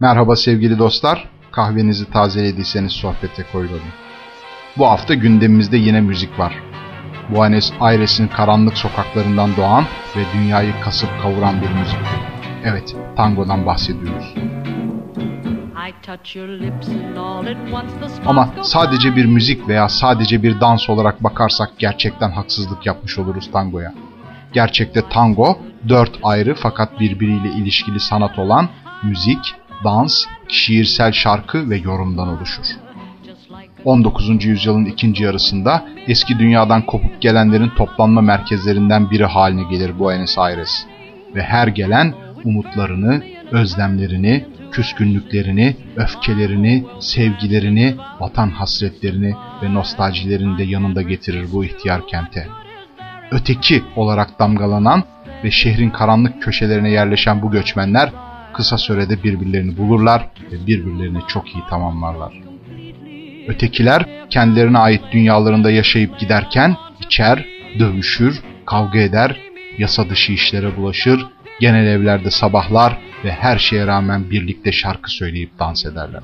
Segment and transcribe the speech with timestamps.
[0.00, 1.28] Merhaba sevgili dostlar.
[1.52, 3.92] Kahvenizi tazelediyseniz sohbete koyulalım.
[4.78, 6.54] Bu hafta gündemimizde yine müzik var.
[7.30, 9.84] Buenos Aires'in karanlık sokaklarından doğan
[10.16, 11.98] ve dünyayı kasıp kavuran bir müzik.
[12.64, 14.34] Evet, tangodan bahsediyoruz.
[18.26, 23.94] Ama sadece bir müzik veya sadece bir dans olarak bakarsak gerçekten haksızlık yapmış oluruz tangoya.
[24.52, 25.58] Gerçekte tango
[25.88, 28.68] dört ayrı fakat birbiriyle ilişkili sanat olan
[29.02, 29.54] müzik,
[29.84, 32.64] dans, şiirsel şarkı ve yorumdan oluşur.
[33.84, 34.44] 19.
[34.44, 40.86] yüzyılın ikinci yarısında eski dünyadan kopup gelenlerin toplanma merkezlerinden biri haline gelir Buenos Aires.
[41.34, 51.46] Ve her gelen umutlarını, özlemlerini, küskünlüklerini, öfkelerini, sevgilerini, vatan hasretlerini ve nostaljilerini de yanında getirir
[51.52, 52.46] bu ihtiyar kente.
[53.30, 55.04] Öteki olarak damgalanan
[55.44, 58.10] ve şehrin karanlık köşelerine yerleşen bu göçmenler
[58.56, 62.32] kısa sürede birbirlerini bulurlar ve birbirlerini çok iyi tamamlarlar.
[63.48, 67.44] Ötekiler kendilerine ait dünyalarında yaşayıp giderken içer,
[67.78, 69.40] dövüşür, kavga eder,
[69.78, 71.26] yasa dışı işlere bulaşır,
[71.60, 76.22] genel evlerde sabahlar ve her şeye rağmen birlikte şarkı söyleyip dans ederler.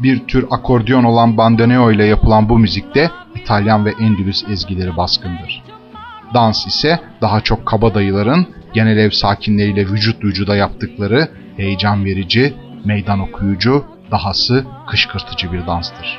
[0.00, 5.62] Bir tür akordeon olan bandaneo ile yapılan bu müzikte İtalyan ve Endülüs ezgileri baskındır.
[6.34, 13.84] Dans ise daha çok kabadayıların genel ev sakinleriyle vücut vücuda yaptıkları heyecan verici, meydan okuyucu,
[14.10, 16.18] dahası kışkırtıcı bir danstır.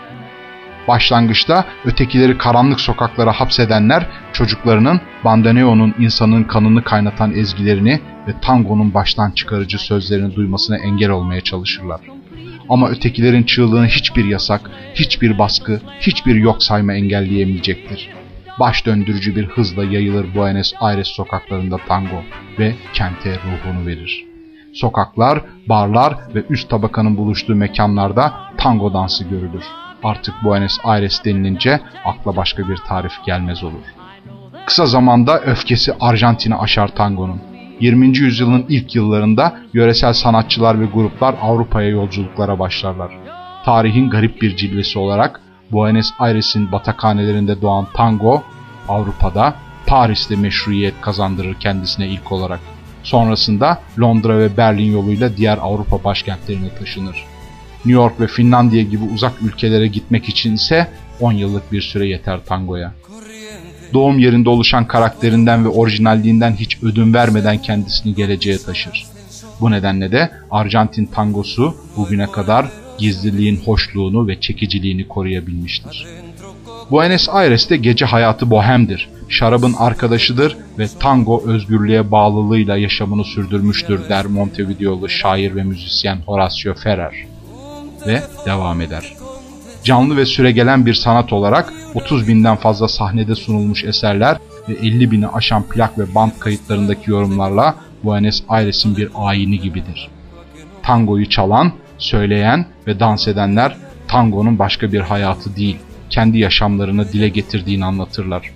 [0.87, 9.77] Başlangıçta ötekileri karanlık sokaklara hapsedenler çocuklarının bandoneonun insanın kanını kaynatan ezgilerini ve tangonun baştan çıkarıcı
[9.77, 12.01] sözlerini duymasına engel olmaya çalışırlar.
[12.69, 18.09] Ama ötekilerin çığlığını hiçbir yasak, hiçbir baskı, hiçbir yok sayma engelleyemeyecektir.
[18.59, 22.23] Baş döndürücü bir hızla yayılır Buenos Aires sokaklarında tango
[22.59, 24.25] ve kente ruhunu verir.
[24.73, 29.63] Sokaklar, barlar ve üst tabakanın buluştuğu mekanlarda tango dansı görülür.
[30.03, 33.83] Artık Buenos Aires denilince akla başka bir tarif gelmez olur.
[34.65, 37.41] Kısa zamanda öfkesi Arjantin'i aşar tangonun.
[37.79, 38.17] 20.
[38.17, 43.11] yüzyılın ilk yıllarında yöresel sanatçılar ve gruplar Avrupa'ya yolculuklara başlarlar.
[43.65, 48.43] Tarihin garip bir cilvesi olarak Buenos Aires'in batakhanelerinde doğan tango,
[48.87, 49.55] Avrupa'da
[49.85, 52.59] Paris'te meşruiyet kazandırır kendisine ilk olarak.
[53.03, 57.25] Sonrasında Londra ve Berlin yoluyla diğer Avrupa başkentlerine taşınır.
[57.75, 60.87] New York ve Finlandiya gibi uzak ülkelere gitmek için ise
[61.19, 62.93] 10 yıllık bir süre yeter tangoya.
[63.93, 69.05] Doğum yerinde oluşan karakterinden ve orijinalliğinden hiç ödün vermeden kendisini geleceğe taşır.
[69.61, 72.65] Bu nedenle de Arjantin tangosu bugüne kadar
[72.97, 76.05] gizliliğin hoşluğunu ve çekiciliğini koruyabilmiştir.
[76.91, 79.09] Buenos Aires'te gece hayatı bohemdir.
[79.29, 87.13] Şarabın arkadaşıdır ve tango özgürlüğe bağlılığıyla yaşamını sürdürmüştür der Montevideo'lu şair ve müzisyen Horacio Ferrer
[88.07, 89.13] ve devam eder.
[89.83, 94.37] Canlı ve süregelen bir sanat olarak 30 binden fazla sahnede sunulmuş eserler
[94.69, 100.09] ve 50 bini aşan plak ve band kayıtlarındaki yorumlarla Buenos Aires'in bir ayini gibidir.
[100.83, 105.77] Tangoyu çalan, söyleyen ve dans edenler tangonun başka bir hayatı değil,
[106.09, 108.51] kendi yaşamlarını dile getirdiğini anlatırlar.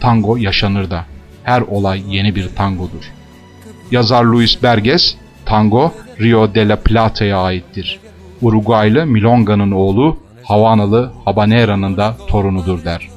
[0.00, 1.04] Tango yaşanır da,
[1.44, 3.12] her olay yeni bir tangodur.
[3.90, 5.16] Yazar Luis Berges,
[5.46, 8.00] tango Rio de la Plata'ya aittir.
[8.42, 13.08] Uruguaylı Milonga'nın oğlu Havanalı Habanera'nın da torunudur der.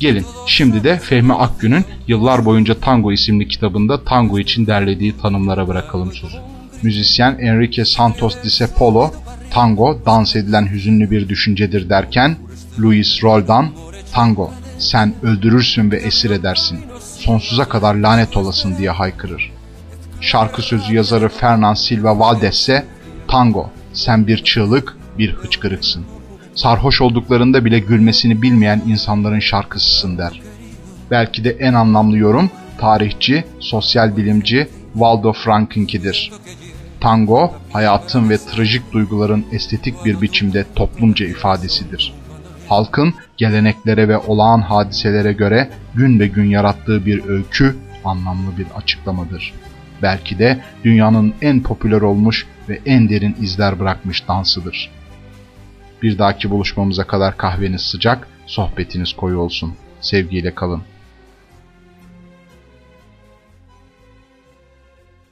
[0.00, 6.12] Gelin şimdi de Fehmi Akgün'ün yıllar boyunca Tango isimli kitabında tango için derlediği tanımlara bırakalım
[6.12, 6.36] sözü.
[6.82, 9.10] Müzisyen Enrique Santos Discepolo,
[9.50, 12.36] tango dans edilen hüzünlü bir düşüncedir derken,
[12.78, 13.70] Luis Roldan,
[14.12, 16.78] tango sen öldürürsün ve esir edersin,
[17.18, 19.52] sonsuza kadar lanet olasın diye haykırır.
[20.20, 22.86] Şarkı sözü yazarı Fernan Silva Valdez ise
[23.28, 26.04] tango sen bir çığlık, bir hıçkırıksın.
[26.54, 30.42] Sarhoş olduklarında bile gülmesini bilmeyen insanların şarkısısın der.
[31.10, 36.32] Belki de en anlamlı yorum tarihçi, sosyal bilimci Waldo Frank'inkidir.
[37.02, 42.14] Tango, hayatın ve trajik duyguların estetik bir biçimde toplumca ifadesidir.
[42.68, 49.52] Halkın geleneklere ve olağan hadiselere göre gün be gün yarattığı bir öykü, anlamlı bir açıklamadır.
[50.02, 54.90] Belki de dünyanın en popüler olmuş ve en derin izler bırakmış dansıdır.
[56.02, 59.74] Bir dahaki buluşmamıza kadar kahveniz sıcak, sohbetiniz koyu olsun.
[60.00, 60.82] Sevgiyle kalın.